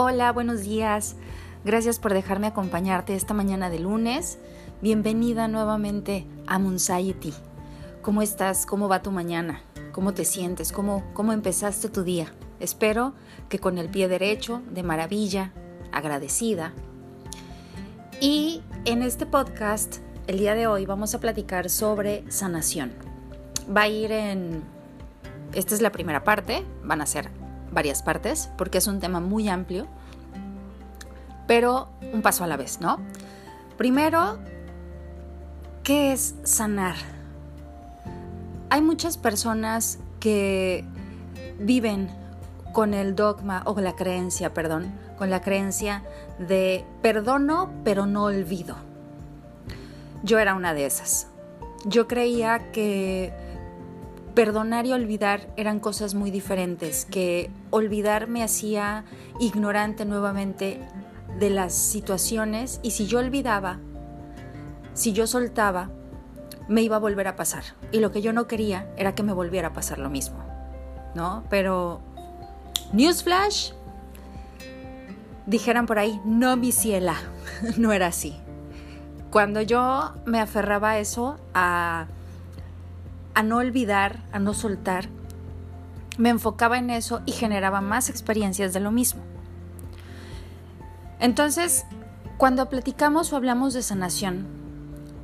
Hola, 0.00 0.30
buenos 0.30 0.60
días. 0.60 1.16
Gracias 1.64 1.98
por 1.98 2.14
dejarme 2.14 2.46
acompañarte 2.46 3.16
esta 3.16 3.34
mañana 3.34 3.68
de 3.68 3.80
lunes. 3.80 4.38
Bienvenida 4.80 5.48
nuevamente 5.48 6.24
a 6.46 6.60
Munsiety. 6.60 7.34
¿Cómo 8.00 8.22
estás? 8.22 8.64
¿Cómo 8.64 8.88
va 8.88 9.02
tu 9.02 9.10
mañana? 9.10 9.60
¿Cómo 9.90 10.14
te 10.14 10.24
sientes? 10.24 10.70
¿Cómo, 10.70 11.02
¿Cómo 11.14 11.32
empezaste 11.32 11.88
tu 11.88 12.04
día? 12.04 12.32
Espero 12.60 13.14
que 13.48 13.58
con 13.58 13.76
el 13.76 13.88
pie 13.88 14.06
derecho, 14.06 14.62
de 14.70 14.84
maravilla, 14.84 15.52
agradecida. 15.90 16.74
Y 18.20 18.62
en 18.84 19.02
este 19.02 19.26
podcast, 19.26 19.96
el 20.28 20.38
día 20.38 20.54
de 20.54 20.68
hoy, 20.68 20.86
vamos 20.86 21.16
a 21.16 21.18
platicar 21.18 21.70
sobre 21.70 22.22
sanación. 22.30 22.92
Va 23.76 23.80
a 23.80 23.88
ir 23.88 24.12
en... 24.12 24.62
Esta 25.54 25.74
es 25.74 25.82
la 25.82 25.90
primera 25.90 26.22
parte, 26.22 26.64
van 26.84 27.00
a 27.00 27.06
ser 27.06 27.37
varias 27.72 28.02
partes, 28.02 28.50
porque 28.56 28.78
es 28.78 28.86
un 28.86 29.00
tema 29.00 29.20
muy 29.20 29.48
amplio, 29.48 29.86
pero 31.46 31.88
un 32.12 32.22
paso 32.22 32.44
a 32.44 32.46
la 32.46 32.56
vez, 32.56 32.80
¿no? 32.80 32.98
Primero, 33.76 34.38
¿qué 35.82 36.12
es 36.12 36.34
sanar? 36.44 36.96
Hay 38.70 38.82
muchas 38.82 39.16
personas 39.16 39.98
que 40.20 40.84
viven 41.58 42.10
con 42.72 42.94
el 42.94 43.16
dogma 43.16 43.62
o 43.64 43.80
la 43.80 43.96
creencia, 43.96 44.52
perdón, 44.52 44.92
con 45.16 45.30
la 45.30 45.40
creencia 45.40 46.02
de 46.38 46.84
perdono 47.02 47.70
pero 47.82 48.06
no 48.06 48.24
olvido. 48.24 48.76
Yo 50.22 50.38
era 50.38 50.54
una 50.54 50.74
de 50.74 50.86
esas. 50.86 51.28
Yo 51.84 52.08
creía 52.08 52.70
que 52.72 53.32
perdonar 54.38 54.86
y 54.86 54.92
olvidar 54.92 55.48
eran 55.56 55.80
cosas 55.80 56.14
muy 56.14 56.30
diferentes, 56.30 57.06
que 57.06 57.50
olvidar 57.70 58.28
me 58.28 58.44
hacía 58.44 59.04
ignorante 59.40 60.04
nuevamente 60.04 60.80
de 61.40 61.50
las 61.50 61.74
situaciones 61.74 62.78
y 62.84 62.92
si 62.92 63.08
yo 63.08 63.18
olvidaba, 63.18 63.80
si 64.94 65.12
yo 65.12 65.26
soltaba, 65.26 65.90
me 66.68 66.82
iba 66.82 66.94
a 66.94 67.00
volver 67.00 67.26
a 67.26 67.34
pasar. 67.34 67.64
Y 67.90 67.98
lo 67.98 68.12
que 68.12 68.22
yo 68.22 68.32
no 68.32 68.46
quería 68.46 68.88
era 68.96 69.12
que 69.16 69.24
me 69.24 69.32
volviera 69.32 69.68
a 69.68 69.72
pasar 69.72 69.98
lo 69.98 70.08
mismo, 70.08 70.38
¿no? 71.16 71.42
Pero, 71.50 72.00
newsflash, 72.92 73.72
dijeran 75.46 75.86
por 75.86 75.98
ahí, 75.98 76.20
no 76.24 76.56
mi 76.56 76.70
ciela, 76.70 77.16
no 77.76 77.92
era 77.92 78.06
así. 78.06 78.36
Cuando 79.32 79.62
yo 79.62 80.12
me 80.26 80.38
aferraba 80.38 80.90
a 80.90 80.98
eso, 81.00 81.40
a 81.54 82.06
a 83.38 83.44
no 83.44 83.58
olvidar, 83.58 84.24
a 84.32 84.40
no 84.40 84.52
soltar, 84.52 85.08
me 86.16 86.28
enfocaba 86.28 86.76
en 86.76 86.90
eso 86.90 87.20
y 87.24 87.30
generaba 87.30 87.80
más 87.80 88.10
experiencias 88.10 88.72
de 88.72 88.80
lo 88.80 88.90
mismo. 88.90 89.22
Entonces, 91.20 91.84
cuando 92.36 92.68
platicamos 92.68 93.32
o 93.32 93.36
hablamos 93.36 93.74
de 93.74 93.82
sanación, 93.82 94.48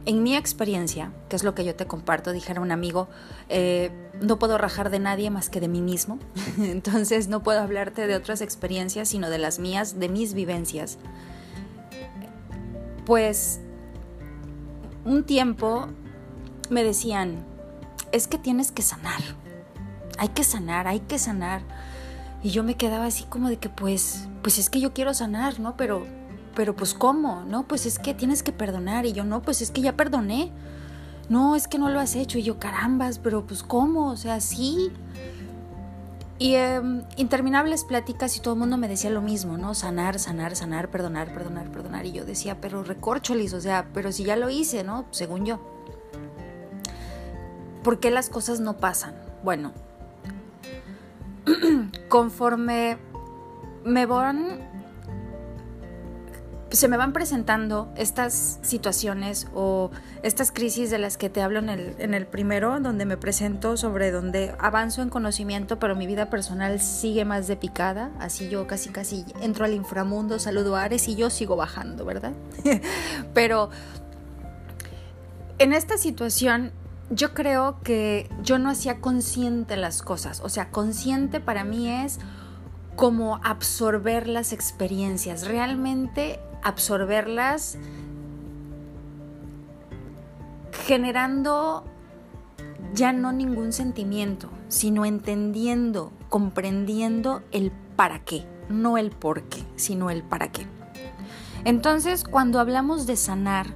en 0.06 0.22
mi 0.22 0.36
experiencia, 0.36 1.10
que 1.28 1.34
es 1.34 1.42
lo 1.42 1.56
que 1.56 1.64
yo 1.64 1.74
te 1.74 1.88
comparto, 1.88 2.30
dijera 2.30 2.60
un 2.60 2.70
amigo, 2.70 3.08
eh, 3.48 3.90
no 4.20 4.38
puedo 4.38 4.58
rajar 4.58 4.90
de 4.90 5.00
nadie 5.00 5.28
más 5.30 5.50
que 5.50 5.58
de 5.58 5.66
mí 5.66 5.80
mismo, 5.80 6.20
entonces 6.58 7.26
no 7.26 7.42
puedo 7.42 7.58
hablarte 7.62 8.06
de 8.06 8.14
otras 8.14 8.42
experiencias, 8.42 9.08
sino 9.08 9.28
de 9.28 9.38
las 9.38 9.58
mías, 9.58 9.98
de 9.98 10.08
mis 10.08 10.34
vivencias. 10.34 10.98
Pues 13.06 13.58
un 15.04 15.24
tiempo 15.24 15.88
me 16.70 16.84
decían, 16.84 17.52
es 18.14 18.28
que 18.28 18.38
tienes 18.38 18.70
que 18.70 18.82
sanar. 18.82 19.20
Hay 20.18 20.28
que 20.28 20.44
sanar, 20.44 20.86
hay 20.86 21.00
que 21.00 21.18
sanar. 21.18 21.62
Y 22.42 22.50
yo 22.50 22.62
me 22.62 22.76
quedaba 22.76 23.06
así 23.06 23.24
como 23.24 23.48
de 23.48 23.56
que 23.56 23.68
pues, 23.68 24.28
pues 24.42 24.58
es 24.58 24.70
que 24.70 24.80
yo 24.80 24.92
quiero 24.92 25.14
sanar, 25.14 25.58
¿no? 25.58 25.76
Pero, 25.76 26.06
pero 26.54 26.76
pues 26.76 26.94
¿cómo? 26.94 27.42
No, 27.44 27.66
pues 27.66 27.86
es 27.86 27.98
que 27.98 28.14
tienes 28.14 28.42
que 28.44 28.52
perdonar. 28.52 29.04
Y 29.04 29.12
yo 29.12 29.24
no, 29.24 29.42
pues 29.42 29.62
es 29.62 29.72
que 29.72 29.80
ya 29.80 29.96
perdoné. 29.96 30.52
No, 31.28 31.56
es 31.56 31.66
que 31.66 31.78
no 31.78 31.90
lo 31.90 31.98
has 31.98 32.14
hecho. 32.14 32.38
Y 32.38 32.44
yo, 32.44 32.60
carambas, 32.60 33.18
pero 33.18 33.46
pues 33.46 33.64
¿cómo? 33.64 34.10
O 34.10 34.16
sea, 34.16 34.40
sí. 34.40 34.92
Y 36.38 36.54
em, 36.54 37.02
interminables 37.16 37.82
pláticas 37.84 38.36
y 38.36 38.40
todo 38.40 38.54
el 38.54 38.60
mundo 38.60 38.76
me 38.76 38.86
decía 38.86 39.10
lo 39.10 39.22
mismo, 39.22 39.58
¿no? 39.58 39.74
Sanar, 39.74 40.20
sanar, 40.20 40.54
sanar, 40.54 40.88
perdonar, 40.88 41.32
perdonar, 41.32 41.68
perdonar. 41.72 42.06
Y 42.06 42.12
yo 42.12 42.24
decía, 42.24 42.60
pero 42.60 42.84
recorcholis, 42.84 43.54
o 43.54 43.60
sea, 43.60 43.88
pero 43.92 44.12
si 44.12 44.22
ya 44.22 44.36
lo 44.36 44.50
hice, 44.50 44.84
¿no? 44.84 45.06
Según 45.10 45.46
yo. 45.46 45.73
¿Por 47.84 48.00
qué 48.00 48.10
las 48.10 48.30
cosas 48.30 48.60
no 48.60 48.78
pasan? 48.78 49.14
Bueno, 49.44 49.72
conforme 52.08 52.96
me 53.84 54.06
van, 54.06 54.58
se 56.70 56.88
me 56.88 56.96
van 56.96 57.12
presentando 57.12 57.92
estas 57.94 58.58
situaciones 58.62 59.48
o 59.52 59.90
estas 60.22 60.50
crisis 60.50 60.90
de 60.90 60.96
las 60.96 61.18
que 61.18 61.28
te 61.28 61.42
hablo 61.42 61.58
en 61.58 61.68
el, 61.68 61.94
en 61.98 62.14
el 62.14 62.26
primero, 62.26 62.80
donde 62.80 63.04
me 63.04 63.18
presento 63.18 63.76
sobre 63.76 64.10
donde 64.10 64.54
avanzo 64.58 65.02
en 65.02 65.10
conocimiento, 65.10 65.78
pero 65.78 65.94
mi 65.94 66.06
vida 66.06 66.30
personal 66.30 66.80
sigue 66.80 67.26
más 67.26 67.46
de 67.48 67.56
picada, 67.56 68.12
así 68.18 68.48
yo 68.48 68.66
casi 68.66 68.88
casi 68.88 69.26
entro 69.42 69.66
al 69.66 69.74
inframundo, 69.74 70.38
saludo 70.38 70.76
a 70.76 70.84
Ares 70.84 71.06
y 71.06 71.16
yo 71.16 71.28
sigo 71.28 71.54
bajando, 71.54 72.06
¿verdad? 72.06 72.32
pero 73.34 73.68
en 75.58 75.74
esta 75.74 75.98
situación 75.98 76.72
yo 77.10 77.34
creo 77.34 77.80
que 77.82 78.30
yo 78.42 78.58
no 78.58 78.70
hacía 78.70 79.00
consciente 79.00 79.76
las 79.76 80.02
cosas. 80.02 80.40
O 80.40 80.48
sea, 80.48 80.70
consciente 80.70 81.40
para 81.40 81.64
mí 81.64 81.88
es 81.88 82.18
como 82.96 83.40
absorber 83.42 84.28
las 84.28 84.52
experiencias, 84.52 85.46
realmente 85.46 86.40
absorberlas 86.62 87.76
generando 90.86 91.84
ya 92.92 93.12
no 93.12 93.32
ningún 93.32 93.72
sentimiento, 93.72 94.50
sino 94.68 95.04
entendiendo, 95.04 96.12
comprendiendo 96.28 97.42
el 97.52 97.72
para 97.96 98.20
qué, 98.24 98.46
no 98.68 98.98
el 98.98 99.10
por 99.10 99.42
qué, 99.44 99.64
sino 99.76 100.10
el 100.10 100.22
para 100.22 100.52
qué. 100.52 100.66
Entonces, 101.64 102.24
cuando 102.24 102.60
hablamos 102.60 103.06
de 103.06 103.16
sanar, 103.16 103.66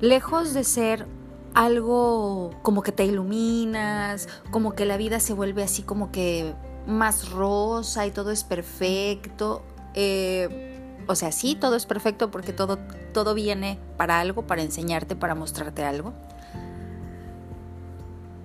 lejos 0.00 0.52
de 0.52 0.64
ser 0.64 1.06
algo 1.54 2.50
como 2.62 2.82
que 2.82 2.92
te 2.92 3.04
iluminas, 3.04 4.28
como 4.50 4.72
que 4.72 4.84
la 4.84 4.96
vida 4.96 5.20
se 5.20 5.32
vuelve 5.32 5.62
así 5.62 5.82
como 5.82 6.12
que 6.12 6.54
más 6.86 7.30
rosa 7.30 8.06
y 8.06 8.10
todo 8.10 8.30
es 8.30 8.44
perfecto. 8.44 9.62
Eh, 9.94 10.78
o 11.06 11.14
sea, 11.14 11.32
sí, 11.32 11.54
todo 11.54 11.76
es 11.76 11.86
perfecto 11.86 12.30
porque 12.30 12.52
todo, 12.52 12.78
todo 13.12 13.34
viene 13.34 13.78
para 13.96 14.20
algo, 14.20 14.46
para 14.46 14.62
enseñarte, 14.62 15.16
para 15.16 15.34
mostrarte 15.34 15.84
algo. 15.84 16.12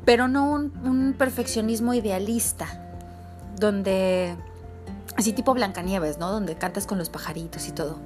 Pero 0.06 0.28
no 0.28 0.52
un, 0.52 0.74
un 0.84 1.16
perfeccionismo 1.18 1.94
idealista, 1.94 2.68
donde, 3.60 4.36
así 5.18 5.34
tipo 5.34 5.54
Blancanieves, 5.54 6.20
¿no? 6.20 6.32
Donde 6.32 6.56
cantas 6.56 6.86
con 6.86 6.98
los 6.98 7.10
pajaritos 7.10 7.68
y 7.68 7.72
todo 7.72 7.98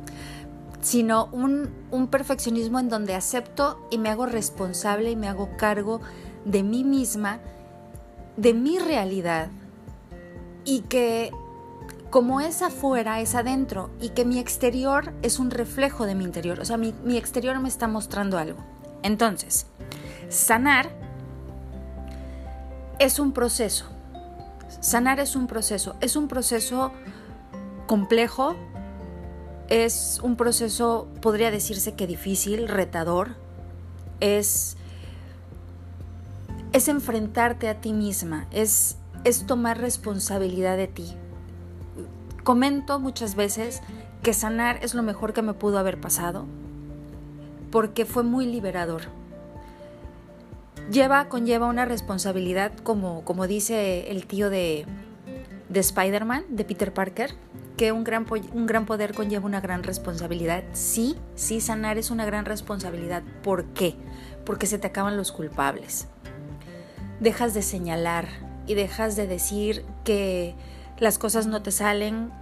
sino 0.81 1.25
un, 1.31 2.07
perfeccionismo 2.09 2.79
en 2.79 2.89
donde 2.89 3.15
acepto 3.15 3.85
y 3.91 3.97
me 3.97 4.09
hago 4.09 4.25
responsable 4.25 5.11
y 5.11 5.15
me 5.15 5.27
hago 5.27 5.49
cargo 5.57 6.01
de 6.45 6.63
mí 6.63 6.83
misma, 6.83 7.39
de 8.37 8.53
mi 8.53 8.79
realidad 8.79 9.49
y 10.63 10.81
que 10.81 11.31
como 12.09 12.41
es 12.41 12.61
afuera, 12.61 13.19
es 13.19 13.35
adentro 13.35 13.91
y 13.99 14.09
que 14.09 14.25
mi 14.25 14.39
exterior 14.39 15.13
es 15.21 15.37
un 15.37 15.51
reflejo 15.51 16.05
de 16.05 16.15
mi 16.15 16.23
interior, 16.23 16.59
o 16.59 16.65
sea, 16.65 16.77
mi, 16.77 16.93
mi 17.03 17.17
exterior 17.17 17.59
me 17.59 17.69
está 17.69 17.87
mostrando 17.87 18.37
algo. 18.37 18.59
Entonces, 19.03 19.67
sanar 20.29 20.89
es 22.97 23.19
un 23.19 23.31
proceso. 23.31 23.85
Sanar 24.81 25.19
es 25.19 25.35
un 25.35 25.47
proceso, 25.47 25.95
es 26.01 26.15
un 26.15 26.27
proceso 26.27 26.91
complejo, 27.87 28.55
es 29.69 30.19
un 30.23 30.35
proceso, 30.35 31.07
podría 31.21 31.51
decirse 31.51 31.93
que 31.93 32.07
difícil, 32.07 32.67
retador. 32.67 33.35
Es, 34.19 34.75
es 36.73 36.87
enfrentarte 36.87 37.69
a 37.69 37.79
ti 37.79 37.93
misma, 37.93 38.47
es, 38.51 38.97
es 39.23 39.45
tomar 39.45 39.79
responsabilidad 39.79 40.75
de 40.75 40.87
ti. 40.87 41.15
Comento 42.43 42.99
muchas 42.99 43.35
veces 43.35 43.81
que 44.23 44.33
sanar 44.33 44.79
es 44.83 44.93
lo 44.93 45.03
mejor 45.03 45.33
que 45.33 45.41
me 45.41 45.53
pudo 45.53 45.77
haber 45.77 46.01
pasado 46.01 46.45
porque 47.71 48.05
fue 48.05 48.23
muy 48.23 48.45
liberador. 48.45 49.03
Lleva, 50.91 51.29
conlleva 51.29 51.67
una 51.67 51.85
responsabilidad, 51.85 52.71
como, 52.83 53.23
como 53.23 53.47
dice 53.47 54.09
el 54.09 54.25
tío 54.25 54.49
de, 54.49 54.85
de 55.69 55.79
Spider-Man, 55.79 56.45
de 56.49 56.65
Peter 56.65 56.93
Parker, 56.93 57.35
que 57.79 57.93
un 57.93 58.03
gran, 58.03 58.25
un 58.51 58.65
gran 58.65 58.85
poder 58.85 59.13
conlleva 59.13 59.45
una 59.45 59.61
gran 59.61 59.83
responsabilidad. 59.83 60.65
Sí, 60.73 61.15
sí, 61.35 61.61
sanar 61.61 61.97
es 61.97 62.11
una 62.11 62.25
gran 62.25 62.43
responsabilidad. 62.43 63.23
¿Por 63.41 63.67
qué? 63.67 63.95
Porque 64.45 64.67
se 64.67 64.77
te 64.77 64.87
acaban 64.87 65.15
los 65.15 65.31
culpables. 65.31 66.09
Dejas 67.21 67.53
de 67.53 67.61
señalar 67.61 68.27
y 68.67 68.73
dejas 68.73 69.15
de 69.15 69.27
decir 69.27 69.85
que 70.03 70.55
las 70.97 71.17
cosas 71.17 71.47
no 71.47 71.61
te 71.61 71.71
salen 71.71 72.33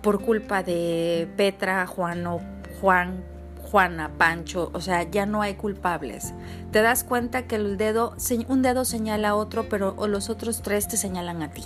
por 0.00 0.24
culpa 0.24 0.62
de 0.62 1.28
Petra, 1.36 1.86
Juan 1.86 2.26
o 2.26 2.40
Juan, 2.80 3.22
Juana, 3.70 4.12
Pancho, 4.16 4.70
o 4.72 4.80
sea, 4.80 5.02
ya 5.02 5.26
no 5.26 5.42
hay 5.42 5.56
culpables. 5.56 6.32
Te 6.72 6.80
das 6.80 7.04
cuenta 7.04 7.46
que 7.46 7.56
el 7.56 7.76
dedo, 7.76 8.16
un 8.48 8.62
dedo 8.62 8.86
señala 8.86 9.28
a 9.28 9.34
otro, 9.34 9.68
pero 9.68 9.94
los 10.06 10.30
otros 10.30 10.62
tres 10.62 10.88
te 10.88 10.96
señalan 10.96 11.42
a 11.42 11.50
ti. 11.50 11.64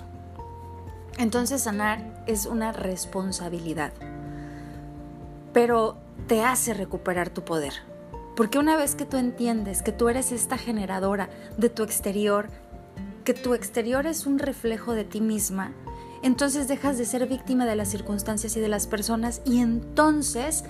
Entonces 1.16 1.62
sanar 1.62 2.09
es 2.26 2.46
una 2.46 2.72
responsabilidad, 2.72 3.92
pero 5.52 5.96
te 6.26 6.42
hace 6.44 6.74
recuperar 6.74 7.30
tu 7.30 7.42
poder. 7.42 7.72
Porque 8.36 8.58
una 8.58 8.76
vez 8.76 8.94
que 8.94 9.04
tú 9.04 9.16
entiendes 9.16 9.82
que 9.82 9.92
tú 9.92 10.08
eres 10.08 10.32
esta 10.32 10.56
generadora 10.56 11.28
de 11.58 11.68
tu 11.68 11.82
exterior, 11.82 12.48
que 13.24 13.34
tu 13.34 13.54
exterior 13.54 14.06
es 14.06 14.26
un 14.26 14.38
reflejo 14.38 14.94
de 14.94 15.04
ti 15.04 15.20
misma, 15.20 15.72
entonces 16.22 16.68
dejas 16.68 16.98
de 16.98 17.04
ser 17.04 17.26
víctima 17.26 17.66
de 17.66 17.76
las 17.76 17.88
circunstancias 17.88 18.56
y 18.56 18.60
de 18.60 18.68
las 18.68 18.86
personas 18.86 19.40
y 19.44 19.60
entonces 19.60 20.64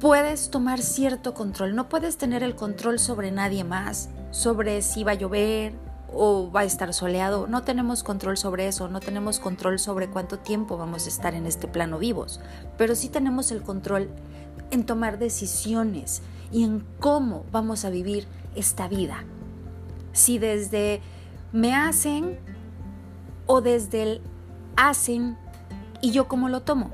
puedes 0.00 0.50
tomar 0.50 0.80
cierto 0.80 1.34
control. 1.34 1.74
No 1.76 1.88
puedes 1.88 2.16
tener 2.16 2.42
el 2.42 2.56
control 2.56 2.98
sobre 2.98 3.30
nadie 3.30 3.64
más, 3.64 4.08
sobre 4.30 4.82
si 4.82 5.04
va 5.04 5.12
a 5.12 5.14
llover 5.14 5.74
o 6.12 6.50
va 6.50 6.60
a 6.60 6.64
estar 6.64 6.92
soleado. 6.94 7.46
No 7.46 7.62
tenemos 7.62 8.02
control 8.02 8.36
sobre 8.36 8.66
eso, 8.68 8.88
no 8.88 9.00
tenemos 9.00 9.40
control 9.40 9.78
sobre 9.78 10.08
cuánto 10.08 10.38
tiempo 10.38 10.76
vamos 10.76 11.06
a 11.06 11.08
estar 11.08 11.34
en 11.34 11.46
este 11.46 11.68
plano 11.68 11.98
vivos, 11.98 12.40
pero 12.76 12.94
sí 12.94 13.08
tenemos 13.08 13.50
el 13.52 13.62
control 13.62 14.10
en 14.70 14.84
tomar 14.84 15.18
decisiones 15.18 16.22
y 16.52 16.64
en 16.64 16.84
cómo 16.98 17.44
vamos 17.52 17.84
a 17.84 17.90
vivir 17.90 18.26
esta 18.54 18.88
vida. 18.88 19.24
Si 20.12 20.38
desde 20.38 21.00
me 21.52 21.74
hacen 21.74 22.38
o 23.46 23.60
desde 23.60 24.02
el 24.02 24.22
hacen 24.76 25.36
y 26.00 26.12
yo 26.12 26.28
cómo 26.28 26.48
lo 26.48 26.62
tomo. 26.62 26.90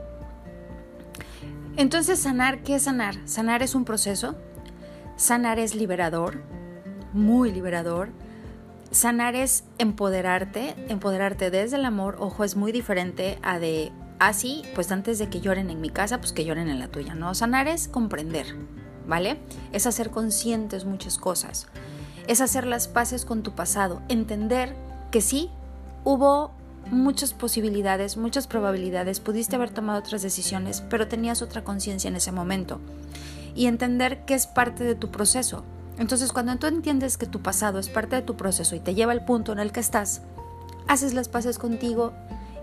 Entonces, 1.77 2.19
sanar, 2.19 2.63
¿qué 2.63 2.77
es 2.77 2.85
sanar? 2.85 3.17
Sanar 3.27 3.63
es 3.63 3.75
un 3.75 3.85
proceso. 3.85 4.35
Sanar 5.17 5.59
es 5.59 5.75
liberador, 5.75 6.43
muy 7.13 7.53
liberador. 7.53 8.09
Sanar 8.97 9.37
es 9.37 9.65
empoderarte, 9.77 10.75
empoderarte 10.89 11.51
desde 11.51 11.77
el 11.77 11.85
amor. 11.85 12.17
Ojo, 12.19 12.45
es 12.45 12.57
muy 12.57 12.73
diferente 12.73 13.39
a 13.43 13.59
de 13.59 13.93
así, 14.19 14.63
ah, 14.65 14.69
pues 14.75 14.91
antes 14.91 15.19
de 15.19 15.29
que 15.29 15.43
lloren 15.43 15.69
en 15.69 15.83
mi 15.83 15.91
casa, 15.91 16.17
pues 16.17 16.33
que 16.33 16.47
lloren 16.47 16.71
en 16.71 16.79
la 16.79 16.89
tuya, 16.89 17.15
¿no? 17.15 17.35
Sanar 17.35 17.69
es 17.69 17.89
comprender, 17.89 18.47
¿vale? 19.07 19.39
Es 19.73 19.87
hacer 19.87 20.09
conscientes 20.09 20.87
muchas 20.87 21.19
cosas. 21.19 21.67
Es 22.27 22.41
hacer 22.41 22.67
las 22.67 22.89
paces 22.89 23.27
con 23.27 23.43
tu 23.43 23.55
pasado, 23.55 24.01
entender 24.09 24.75
que 25.11 25.21
sí, 25.21 25.51
hubo 26.03 26.53
muchas 26.91 27.35
posibilidades, 27.35 28.17
muchas 28.17 28.47
probabilidades, 28.47 29.21
pudiste 29.21 29.57
haber 29.57 29.73
tomado 29.73 29.99
otras 29.99 30.23
decisiones, 30.23 30.81
pero 30.81 31.07
tenías 31.07 31.43
otra 31.43 31.65
conciencia 31.65 32.09
en 32.09 32.17
ese 32.17 32.33
momento. 32.33 32.81
Y 33.55 33.67
entender 33.67 34.25
que 34.25 34.33
es 34.33 34.47
parte 34.47 34.85
de 34.85 34.95
tu 34.95 35.11
proceso. 35.11 35.65
Entonces 35.99 36.33
cuando 36.33 36.57
tú 36.57 36.67
entiendes 36.67 37.17
que 37.17 37.27
tu 37.27 37.41
pasado 37.41 37.79
es 37.79 37.89
parte 37.89 38.17
de 38.17 38.23
tu 38.23 38.37
proceso 38.37 38.77
y 38.77 38.81
te 38.81 38.95
lleva 38.95 39.13
al 39.13 39.25
punto 39.25 39.53
en 39.53 39.59
el 39.59 39.73
que 39.73 39.81
estás, 39.81 40.23
haces 40.89 41.15
las 41.15 41.29
paces 41.29 41.59
contigo 41.59 42.13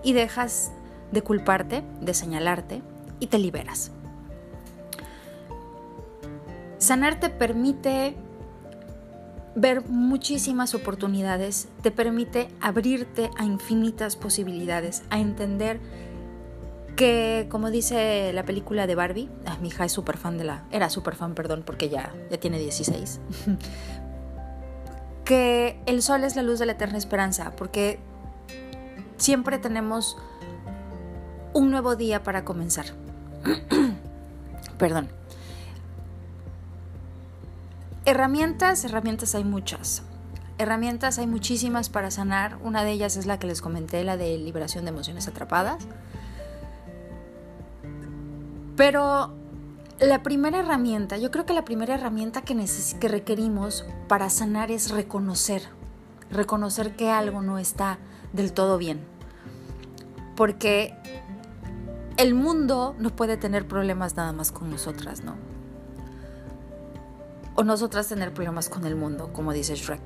y 0.02 0.12
dejas 0.12 0.70
de 1.10 1.22
culparte, 1.22 1.82
de 2.00 2.14
señalarte 2.14 2.82
y 3.20 3.26
te 3.26 3.38
liberas. 3.38 3.90
Sanar 6.78 7.18
te 7.18 7.30
permite 7.30 8.16
ver 9.56 9.88
muchísimas 9.88 10.74
oportunidades, 10.74 11.68
te 11.82 11.90
permite 11.90 12.48
abrirte 12.60 13.30
a 13.38 13.44
infinitas 13.44 14.16
posibilidades, 14.16 15.02
a 15.10 15.18
entender 15.18 15.80
que, 16.96 17.46
como 17.50 17.70
dice 17.70 18.32
la 18.32 18.44
película 18.44 18.86
de 18.86 18.94
Barbie, 18.94 19.30
mi 19.60 19.68
hija 19.68 19.84
es 19.84 19.92
súper 19.92 20.16
fan 20.16 20.38
de 20.38 20.44
la, 20.44 20.64
era 20.70 20.90
súper 20.90 21.14
fan, 21.14 21.34
perdón, 21.34 21.62
porque 21.64 21.88
ya, 21.88 22.12
ya 22.30 22.38
tiene 22.38 22.58
16, 22.58 23.20
que 25.24 25.80
el 25.86 26.02
sol 26.02 26.24
es 26.24 26.36
la 26.36 26.42
luz 26.42 26.58
de 26.58 26.66
la 26.66 26.72
eterna 26.72 26.98
esperanza, 26.98 27.52
porque 27.56 27.98
siempre 29.16 29.58
tenemos 29.58 30.16
un 31.52 31.70
nuevo 31.70 31.96
día 31.96 32.22
para 32.22 32.44
comenzar. 32.44 32.86
perdón. 34.78 35.08
Herramientas, 38.04 38.84
herramientas 38.84 39.34
hay 39.34 39.44
muchas. 39.44 40.02
Herramientas 40.58 41.18
hay 41.18 41.26
muchísimas 41.26 41.88
para 41.88 42.10
sanar. 42.10 42.58
Una 42.62 42.84
de 42.84 42.90
ellas 42.92 43.16
es 43.16 43.24
la 43.26 43.38
que 43.38 43.46
les 43.46 43.62
comenté, 43.62 44.04
la 44.04 44.16
de 44.16 44.36
liberación 44.36 44.84
de 44.84 44.90
emociones 44.90 45.26
atrapadas. 45.26 45.86
Pero 48.76 49.32
la 50.00 50.22
primera 50.22 50.58
herramienta, 50.60 51.16
yo 51.16 51.30
creo 51.30 51.46
que 51.46 51.52
la 51.52 51.64
primera 51.64 51.94
herramienta 51.94 52.42
que, 52.42 52.56
que 53.00 53.08
requerimos 53.08 53.86
para 54.08 54.30
sanar 54.30 54.70
es 54.70 54.90
reconocer. 54.90 55.62
Reconocer 56.30 56.96
que 56.96 57.10
algo 57.10 57.42
no 57.42 57.58
está 57.58 57.98
del 58.32 58.52
todo 58.52 58.78
bien. 58.78 59.00
Porque 60.36 60.94
el 62.16 62.34
mundo 62.34 62.94
no 62.98 63.10
puede 63.10 63.36
tener 63.36 63.68
problemas 63.68 64.16
nada 64.16 64.32
más 64.32 64.50
con 64.50 64.70
nosotras, 64.70 65.22
¿no? 65.22 65.34
o 67.54 67.62
nosotras 67.62 68.08
tener 68.08 68.32
problemas 68.32 68.68
con 68.68 68.84
el 68.84 68.96
mundo, 68.96 69.32
como 69.32 69.52
dice 69.52 69.74
Shrek. 69.74 70.00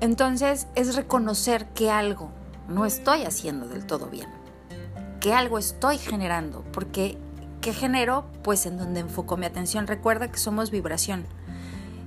Entonces 0.00 0.68
es 0.74 0.94
reconocer 0.96 1.68
que 1.70 1.90
algo 1.90 2.30
no 2.68 2.84
estoy 2.84 3.24
haciendo 3.24 3.66
del 3.68 3.86
todo 3.86 4.06
bien, 4.06 4.28
que 5.20 5.32
algo 5.32 5.58
estoy 5.58 5.98
generando, 5.98 6.64
porque 6.72 7.18
¿qué 7.60 7.72
genero? 7.72 8.24
Pues 8.42 8.66
en 8.66 8.78
donde 8.78 9.00
enfoco 9.00 9.36
mi 9.36 9.46
atención. 9.46 9.86
Recuerda 9.86 10.30
que 10.30 10.38
somos 10.38 10.70
vibración 10.70 11.26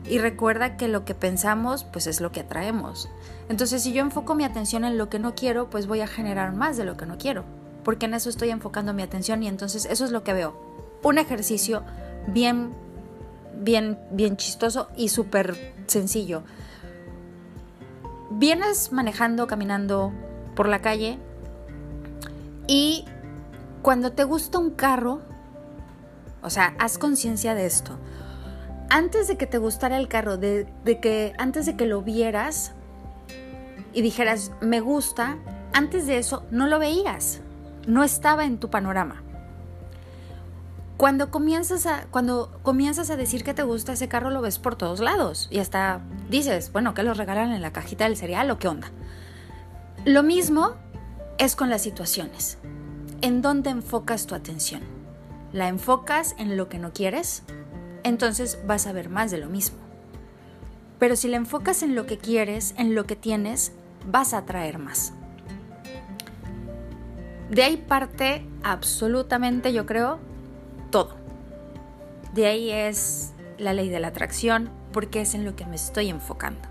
y 0.09 0.17
recuerda 0.17 0.77
que 0.77 0.87
lo 0.87 1.05
que 1.05 1.13
pensamos 1.13 1.83
pues 1.83 2.07
es 2.07 2.21
lo 2.21 2.31
que 2.31 2.41
atraemos. 2.41 3.09
Entonces 3.49 3.83
si 3.83 3.93
yo 3.93 4.01
enfoco 4.01 4.35
mi 4.35 4.43
atención 4.43 4.85
en 4.85 4.97
lo 4.97 5.09
que 5.09 5.19
no 5.19 5.35
quiero, 5.35 5.69
pues 5.69 5.87
voy 5.87 6.01
a 6.01 6.07
generar 6.07 6.53
más 6.53 6.77
de 6.77 6.85
lo 6.85 6.97
que 6.97 7.05
no 7.05 7.17
quiero, 7.17 7.43
porque 7.83 8.05
en 8.05 8.13
eso 8.13 8.29
estoy 8.29 8.49
enfocando 8.49 8.93
mi 8.93 9.03
atención 9.03 9.43
y 9.43 9.47
entonces 9.47 9.85
eso 9.85 10.05
es 10.05 10.11
lo 10.11 10.23
que 10.23 10.33
veo. 10.33 10.55
Un 11.03 11.17
ejercicio 11.17 11.83
bien 12.27 12.73
bien, 13.61 13.99
bien 14.11 14.37
chistoso 14.37 14.89
y 14.95 15.09
súper 15.09 15.73
sencillo. 15.87 16.43
Vienes 18.31 18.91
manejando, 18.91 19.47
caminando 19.47 20.11
por 20.55 20.67
la 20.67 20.81
calle 20.81 21.19
y 22.71 23.03
cuando 23.81 24.13
te 24.13 24.23
gusta 24.23 24.57
un 24.57 24.71
carro, 24.71 25.19
o 26.41 26.49
sea, 26.49 26.73
haz 26.79 26.97
conciencia 26.97 27.53
de 27.53 27.65
esto. 27.65 27.99
Antes 28.89 29.27
de 29.27 29.35
que 29.35 29.45
te 29.45 29.57
gustara 29.57 29.97
el 29.97 30.07
carro, 30.07 30.37
de, 30.37 30.71
que 31.01 31.33
antes 31.37 31.65
de 31.65 31.75
que 31.75 31.85
lo 31.85 32.01
vieras 32.01 32.71
y 33.91 34.01
dijeras 34.01 34.53
me 34.61 34.79
gusta, 34.79 35.37
antes 35.73 36.07
de 36.07 36.17
eso 36.17 36.45
no 36.49 36.65
lo 36.65 36.79
veías, 36.79 37.41
no 37.87 38.05
estaba 38.05 38.45
en 38.45 38.57
tu 38.57 38.69
panorama. 38.69 39.21
Cuando 40.95 41.29
comienzas 41.29 41.85
a, 41.85 42.05
cuando 42.09 42.57
comienzas 42.63 43.09
a 43.09 43.17
decir 43.17 43.43
que 43.43 43.53
te 43.53 43.63
gusta 43.63 43.91
ese 43.91 44.07
carro, 44.07 44.29
lo 44.29 44.39
ves 44.39 44.59
por 44.59 44.77
todos 44.77 45.01
lados. 45.01 45.49
Y 45.51 45.59
hasta 45.59 45.99
dices, 46.29 46.71
bueno, 46.71 46.93
que 46.93 47.03
lo 47.03 47.13
regalan 47.15 47.51
en 47.51 47.61
la 47.61 47.73
cajita 47.73 48.05
del 48.05 48.15
cereal 48.15 48.49
o 48.49 48.59
qué 48.59 48.69
onda. 48.69 48.91
Lo 50.05 50.23
mismo 50.23 50.77
es 51.41 51.55
con 51.55 51.71
las 51.71 51.81
situaciones. 51.81 52.59
¿En 53.21 53.41
dónde 53.41 53.71
enfocas 53.71 54.27
tu 54.27 54.35
atención? 54.35 54.83
¿La 55.51 55.69
enfocas 55.69 56.35
en 56.37 56.55
lo 56.55 56.69
que 56.69 56.77
no 56.77 56.93
quieres? 56.93 57.41
Entonces 58.03 58.59
vas 58.67 58.85
a 58.85 58.91
ver 58.91 59.09
más 59.09 59.31
de 59.31 59.39
lo 59.39 59.47
mismo. 59.47 59.79
Pero 60.99 61.15
si 61.15 61.27
la 61.27 61.37
enfocas 61.37 61.81
en 61.81 61.95
lo 61.95 62.05
que 62.05 62.19
quieres, 62.19 62.75
en 62.77 62.93
lo 62.93 63.05
que 63.05 63.15
tienes, 63.15 63.71
vas 64.05 64.35
a 64.35 64.37
atraer 64.37 64.77
más. 64.77 65.13
De 67.49 67.63
ahí 67.63 67.77
parte 67.77 68.45
absolutamente, 68.61 69.73
yo 69.73 69.87
creo, 69.87 70.19
todo. 70.91 71.15
De 72.35 72.45
ahí 72.45 72.69
es 72.69 73.33
la 73.57 73.73
ley 73.73 73.89
de 73.89 73.99
la 73.99 74.09
atracción, 74.09 74.69
porque 74.93 75.21
es 75.21 75.33
en 75.33 75.45
lo 75.45 75.55
que 75.55 75.65
me 75.65 75.75
estoy 75.75 76.09
enfocando. 76.09 76.70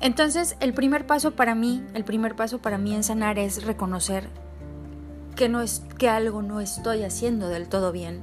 Entonces, 0.00 0.56
el 0.60 0.72
primer 0.72 1.06
paso 1.06 1.32
para 1.32 1.54
mí, 1.54 1.84
el 1.92 2.04
primer 2.04 2.34
paso 2.34 2.58
para 2.58 2.78
mí 2.78 2.94
en 2.94 3.04
sanar 3.04 3.38
es 3.38 3.64
reconocer 3.64 4.28
que, 5.36 5.48
no 5.48 5.60
es, 5.60 5.82
que 5.98 6.08
algo 6.08 6.40
no 6.40 6.60
estoy 6.60 7.02
haciendo 7.02 7.48
del 7.48 7.68
todo 7.68 7.92
bien, 7.92 8.20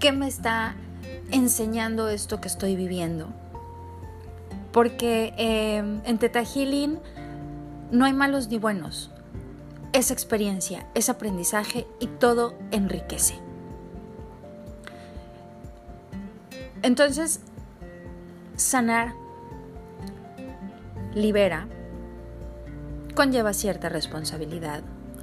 que 0.00 0.12
me 0.12 0.26
está 0.26 0.74
enseñando 1.30 2.08
esto 2.08 2.40
que 2.40 2.48
estoy 2.48 2.76
viviendo. 2.76 3.28
Porque 4.72 5.34
eh, 5.36 6.00
en 6.04 6.18
Teta 6.18 6.44
Healing 6.44 6.98
no 7.90 8.04
hay 8.06 8.12
malos 8.14 8.48
ni 8.48 8.58
buenos, 8.58 9.10
es 9.92 10.10
experiencia, 10.10 10.86
es 10.94 11.10
aprendizaje 11.10 11.86
y 12.00 12.06
todo 12.06 12.54
enriquece. 12.70 13.38
Entonces, 16.82 17.40
sanar 18.56 19.14
libera, 21.16 21.66
conlleva 23.14 23.54
cierta 23.54 23.88
responsabilidad. 23.88 24.82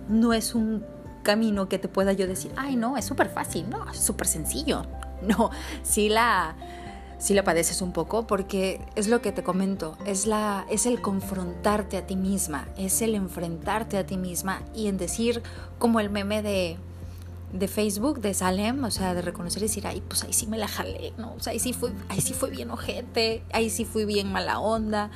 No 0.09 0.33
es 0.33 0.55
un 0.55 0.83
camino 1.21 1.69
que 1.69 1.79
te 1.79 1.87
pueda 1.87 2.11
yo 2.11 2.27
decir, 2.27 2.51
ay 2.57 2.75
no, 2.75 2.97
es 2.97 3.05
súper 3.05 3.29
fácil, 3.29 3.69
no, 3.69 3.89
es 3.89 3.99
súper 3.99 4.27
sencillo. 4.27 4.85
No, 5.23 5.51
sí 5.83 6.09
la, 6.09 6.53
sí 7.17 7.33
la 7.33 7.45
padeces 7.45 7.81
un 7.81 7.93
poco 7.93 8.27
porque 8.27 8.81
es 8.95 9.07
lo 9.07 9.21
que 9.21 9.31
te 9.31 9.41
comento, 9.41 9.97
es, 10.05 10.27
la, 10.27 10.65
es 10.69 10.85
el 10.85 10.99
confrontarte 10.99 11.95
a 11.95 12.05
ti 12.05 12.17
misma, 12.17 12.67
es 12.77 13.01
el 13.01 13.15
enfrentarte 13.15 13.97
a 13.97 14.05
ti 14.05 14.17
misma 14.17 14.61
y 14.75 14.87
en 14.87 14.97
decir 14.97 15.41
como 15.79 16.01
el 16.01 16.09
meme 16.09 16.41
de, 16.41 16.75
de 17.53 17.67
Facebook 17.69 18.19
de 18.19 18.33
Salem, 18.33 18.83
o 18.83 18.91
sea, 18.91 19.13
de 19.13 19.21
reconocer 19.21 19.63
y 19.63 19.67
decir, 19.67 19.87
ay, 19.87 20.03
pues 20.05 20.25
ahí 20.25 20.33
sí 20.33 20.45
me 20.45 20.57
la 20.57 20.67
jalé, 20.67 21.13
¿no? 21.17 21.35
O 21.35 21.39
sea, 21.39 21.53
ahí 21.53 21.59
sí 21.59 21.71
fue, 21.71 21.93
ahí 22.09 22.19
sí 22.19 22.33
fue 22.33 22.49
bien 22.49 22.69
ojete, 22.69 23.43
ahí 23.53 23.69
sí 23.69 23.85
fui 23.85 24.03
bien 24.03 24.29
mala 24.29 24.59
onda, 24.59 25.09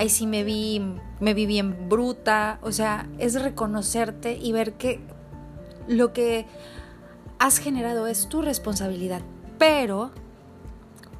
ahí 0.00 0.08
sí 0.08 0.26
me 0.26 0.44
vi, 0.44 0.80
me 1.20 1.34
vi 1.34 1.44
bien 1.44 1.90
bruta, 1.90 2.58
o 2.62 2.72
sea, 2.72 3.06
es 3.18 3.38
reconocerte 3.40 4.34
y 4.34 4.50
ver 4.50 4.72
que 4.72 4.98
lo 5.88 6.14
que 6.14 6.46
has 7.38 7.58
generado 7.58 8.06
es 8.06 8.26
tu 8.26 8.40
responsabilidad, 8.40 9.20
pero, 9.58 10.10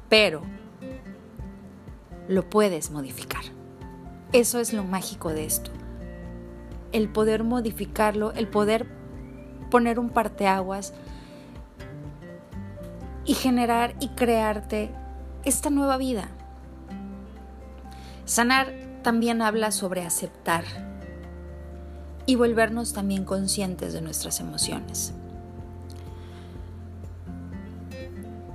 pero, 0.09 0.41
lo 2.27 2.49
puedes 2.49 2.89
modificar. 2.89 3.43
Eso 4.33 4.59
es 4.59 4.73
lo 4.73 4.83
mágico 4.83 5.29
de 5.29 5.45
esto. 5.45 5.69
El 6.91 7.07
poder 7.07 7.43
modificarlo, 7.43 8.31
el 8.31 8.47
poder 8.47 8.87
poner 9.69 9.99
un 9.99 10.09
parteaguas 10.09 10.95
y 13.25 13.35
generar 13.35 13.93
y 13.99 14.07
crearte 14.09 14.89
esta 15.43 15.69
nueva 15.69 15.97
vida. 15.97 16.31
Sanar 18.31 18.71
también 19.03 19.41
habla 19.41 19.73
sobre 19.73 20.05
aceptar 20.05 20.63
y 22.25 22.35
volvernos 22.35 22.93
también 22.93 23.25
conscientes 23.25 23.91
de 23.91 23.99
nuestras 23.99 24.39
emociones. 24.39 25.11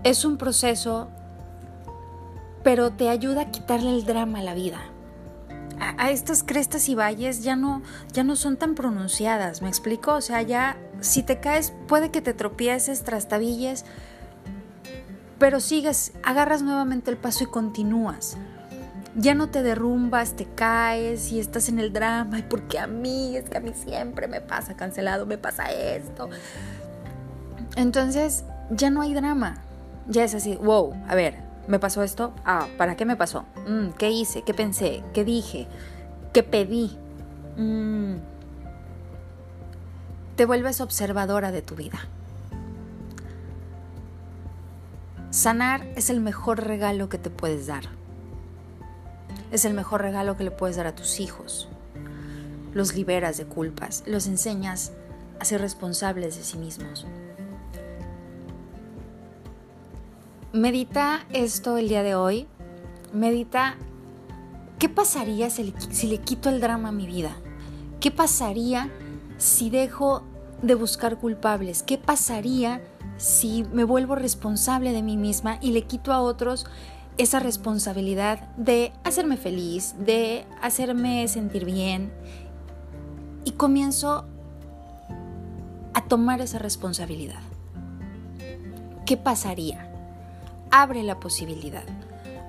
Es 0.03 0.25
un 0.25 0.39
proceso, 0.39 1.09
pero 2.65 2.93
te 2.93 3.11
ayuda 3.11 3.43
a 3.43 3.51
quitarle 3.51 3.91
el 3.91 4.07
drama 4.07 4.39
a 4.39 4.45
la 4.45 4.55
vida. 4.55 4.81
A, 5.79 6.11
estas 6.11 6.43
crestas 6.43 6.89
y 6.89 6.95
valles 6.95 7.45
ya 7.45 7.55
no, 7.55 7.83
ya 8.15 8.25
no 8.25 8.35
son 8.35 8.57
tan 8.57 8.75
pronunciadas, 8.75 9.61
¿me 9.61 9.69
explico? 9.69 10.15
O 10.15 10.23
sea, 10.23 10.41
ya 10.41 10.79
si 11.03 11.23
te 11.23 11.39
caes 11.39 11.75
puede 11.87 12.11
que 12.11 12.23
te 12.23 12.33
tropieces, 12.33 13.05
trastabilles, 13.05 13.85
pero 15.39 15.61
sigues, 15.61 16.15
agarras 16.23 16.63
nuevamente 16.63 17.11
el 17.11 17.19
paso 17.19 17.45
y 17.45 17.49
continúas 17.49 18.39
ya 19.17 19.35
no 19.35 19.49
te 19.49 19.63
derrumbas, 19.63 20.35
te 20.37 20.45
caes 20.45 21.33
y 21.33 21.41
estás 21.41 21.71
en 21.71 21.79
el 21.79 21.93
drama, 21.93 22.39
y 22.39 22.43
porque 22.43 22.79
a 22.79 22.87
mí, 22.87 23.37
es 23.37 23.49
que 23.49 23.57
a 23.57 23.61
mí 23.61 23.73
siempre 23.73 24.29
me 24.29 24.43
pasa 24.43 24.77
cancelado, 24.77 25.25
me 25.25 25.39
pasa 25.39 25.73
esto. 25.73 26.29
Entonces, 27.77 28.45
ya 28.71 28.91
no 28.91 29.01
hay 29.01 29.15
drama. 29.15 29.63
Ya 30.07 30.23
es 30.23 30.35
así, 30.35 30.57
wow, 30.57 30.95
a 31.09 31.15
ver, 31.15 31.39
me 31.67 31.79
pasó 31.79 32.03
esto, 32.03 32.33
ah, 32.45 32.69
¿para 32.77 32.97
qué 32.97 33.07
me 33.07 33.17
pasó? 33.17 33.47
Mm, 33.67 33.89
¿Qué 33.99 34.11
hice? 34.11 34.43
¿Qué 34.43 34.55
pensé? 34.55 35.03
¿Qué 35.15 35.25
dije? 35.25 35.67
¿Qué 36.33 36.43
pedí? 36.43 36.97
Mm. 37.57 38.17
Te 40.37 40.45
vuelves 40.45 40.83
observadora 40.83 41.51
de 41.51 41.63
tu 41.63 41.75
vida. 41.75 41.99
Sanar 45.31 45.87
es 45.97 46.11
el 46.11 46.21
mejor 46.21 46.65
regalo 46.65 47.09
que 47.09 47.19
te 47.19 47.31
puedes 47.31 47.67
dar 47.67 47.85
es 49.51 49.65
el 49.65 49.75
mejor 49.75 50.03
regalo 50.03 50.37
que 50.37 50.45
le 50.45 50.51
puedes 50.51 50.77
dar 50.77 50.87
a 50.87 50.95
tus 50.95 51.21
hijos. 51.21 51.69
Los 52.73 52.95
liberas 52.95 53.37
de 53.37 53.47
culpas, 53.47 54.03
los 54.07 54.27
enseñas 54.27 54.93
a 55.41 55.45
ser 55.45 55.61
responsables 55.61 56.37
de 56.37 56.43
sí 56.43 56.59
mismos. 56.59 57.07
Medita 60.53 61.27
esto 61.33 61.77
el 61.77 61.89
día 61.89 62.03
de 62.03 62.15
hoy. 62.15 62.47
Medita 63.13 63.77
qué 64.79 64.89
pasaría 64.89 65.51
si 65.51 65.75
le, 66.09 66.19
quito 66.19 66.49
el 66.49 66.61
drama 66.61 66.89
a 66.89 66.93
mi 66.93 67.07
vida. 67.07 67.37
¿Qué 68.01 68.11
pasaría 68.11 68.91
si 69.39 69.71
dejo 69.71 70.23
de 70.63 70.75
buscar 70.75 71.19
culpables? 71.19 71.83
¿Qué 71.83 71.99
pasaría 71.99 72.83
si 73.19 73.65
me 73.73 73.85
vuelvo 73.85 74.15
responsable 74.15 74.93
de 74.93 75.03
mí 75.03 75.17
misma 75.17 75.59
y 75.61 75.73
le 75.73 75.83
quito 75.83 76.13
a 76.13 76.21
otros 76.21 76.67
esa 77.19 77.41
responsabilidad 77.41 78.41
de 78.57 78.93
hacerme 79.05 79.37
feliz, 79.37 79.95
de 79.99 80.45
hacerme 80.61 81.27
sentir 81.29 81.65
bien 81.65 82.13
y 83.45 83.53
comienzo 83.53 84.27
a 85.95 86.05
tomar 86.09 86.41
esa 86.41 86.59
responsabilidad. 86.59 87.41
¿Qué 89.07 89.17
pasaría? 89.17 89.91
Abre 90.71 91.03
la 91.03 91.19
posibilidad, 91.21 91.85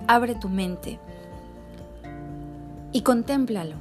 abre 0.07 0.35
tu 0.35 0.49
mente 0.49 0.99
y 2.91 3.01
contémplalo. 3.01 3.75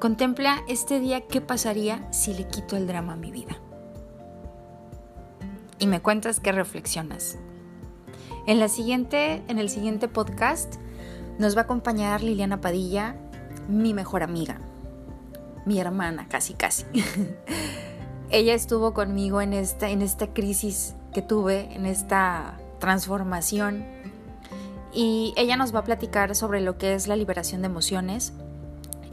Contempla 0.00 0.62
este 0.68 1.00
día 1.00 1.22
qué 1.22 1.40
pasaría 1.40 2.06
si 2.12 2.34
le 2.34 2.46
quito 2.46 2.76
el 2.76 2.86
drama 2.86 3.14
a 3.14 3.16
mi 3.16 3.30
vida. 3.30 3.56
Y 5.78 5.86
me 5.86 6.00
cuentas 6.00 6.40
qué 6.40 6.52
reflexionas. 6.52 7.38
En, 8.48 8.60
la 8.60 8.68
siguiente, 8.68 9.42
en 9.48 9.58
el 9.58 9.68
siguiente 9.68 10.08
podcast 10.08 10.76
nos 11.38 11.54
va 11.54 11.60
a 11.60 11.64
acompañar 11.64 12.22
Liliana 12.22 12.62
Padilla, 12.62 13.14
mi 13.68 13.92
mejor 13.92 14.22
amiga, 14.22 14.58
mi 15.66 15.78
hermana, 15.78 16.28
casi 16.30 16.54
casi. 16.54 16.86
Ella 18.30 18.54
estuvo 18.54 18.94
conmigo 18.94 19.42
en 19.42 19.52
esta, 19.52 19.90
en 19.90 20.00
esta 20.00 20.32
crisis 20.32 20.94
que 21.12 21.20
tuve, 21.20 21.74
en 21.74 21.84
esta 21.84 22.56
transformación. 22.78 23.84
Y 24.94 25.34
ella 25.36 25.58
nos 25.58 25.74
va 25.74 25.80
a 25.80 25.84
platicar 25.84 26.34
sobre 26.34 26.62
lo 26.62 26.78
que 26.78 26.94
es 26.94 27.06
la 27.06 27.16
liberación 27.16 27.60
de 27.60 27.66
emociones 27.66 28.32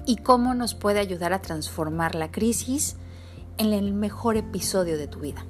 y 0.05 0.15
cómo 0.15 0.53
nos 0.53 0.75
puede 0.75 1.01
ayudar 1.01 1.33
a 1.33 1.41
transformar 1.41 2.15
la 2.15 2.31
crisis 2.31 2.95
en 3.57 3.73
el 3.73 3.91
mejor 3.91 4.37
episodio 4.37 4.97
de 4.97 5.07
tu 5.07 5.19
vida 5.19 5.45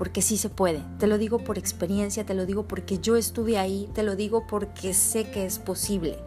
porque 0.00 0.22
sí 0.22 0.38
se 0.38 0.48
puede. 0.48 0.82
Te 0.98 1.06
lo 1.06 1.18
digo 1.18 1.44
por 1.44 1.58
experiencia, 1.58 2.24
te 2.24 2.32
lo 2.32 2.46
digo 2.46 2.66
porque 2.66 3.00
yo 3.00 3.16
estuve 3.16 3.58
ahí, 3.58 3.86
te 3.92 4.02
lo 4.02 4.16
digo 4.16 4.46
porque 4.46 4.94
sé 4.94 5.30
que 5.30 5.44
es 5.44 5.58
posible. 5.58 6.18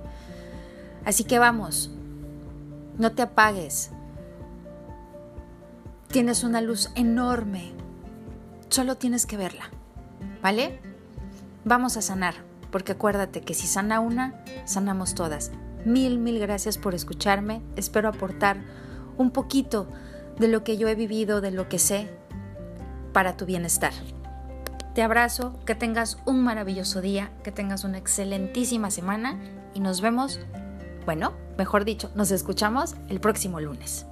Así 1.06 1.24
que 1.24 1.40
vamos, 1.40 1.90
no 3.00 3.14
te 3.14 3.24
apagues. 3.24 3.90
Tienes 6.10 6.44
una 6.44 6.62
luz 6.62 6.92
enorme, 6.94 7.72
solo 8.70 8.96
tienes 8.96 9.26
que 9.26 9.38
verla, 9.38 9.72
¿vale? 10.44 10.80
Vamos 11.66 11.98
a 11.98 12.04
sanar, 12.04 12.36
porque 12.70 12.92
acuérdate 12.92 13.42
que 13.42 13.56
si 13.56 13.66
sana 13.66 14.02
una, 14.02 14.46
sanamos 14.66 15.16
todas. 15.16 15.50
Mil, 15.84 16.20
mil 16.20 16.38
gracias 16.38 16.78
por 16.78 16.94
escucharme. 16.94 17.64
Espero 17.76 18.08
aportar 18.08 18.64
un 19.18 19.32
poquito 19.32 19.88
de 20.38 20.48
lo 20.48 20.64
que 20.64 20.78
yo 20.78 20.88
he 20.90 20.94
vivido, 20.94 21.42
de 21.42 21.50
lo 21.50 21.70
que 21.70 21.80
sé 21.80 22.22
para 23.14 23.38
tu 23.38 23.46
bienestar. 23.46 23.94
Te 24.94 25.02
abrazo, 25.02 25.60
que 25.66 25.74
tengas 25.74 26.18
un 26.26 26.44
maravilloso 26.44 27.02
día, 27.02 27.32
que 27.44 27.52
tengas 27.52 27.84
una 27.84 27.98
excelentísima 27.98 28.92
semana 28.92 29.40
y 29.74 29.80
nos 29.80 30.02
vemos, 30.02 30.40
bueno, 31.06 31.34
mejor 31.58 31.86
dicho, 31.86 32.12
nos 32.16 32.30
escuchamos 32.32 32.96
el 33.10 33.20
próximo 33.20 33.60
lunes. 33.60 34.06